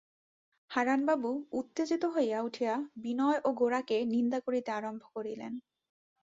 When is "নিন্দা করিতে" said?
4.13-4.69